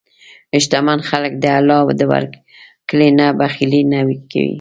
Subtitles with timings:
[0.63, 3.99] شتمن خلک د الله د ورکړې نه بخیلي نه
[4.31, 4.49] کوي.